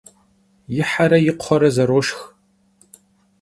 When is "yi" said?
0.75-0.83, 1.25-1.33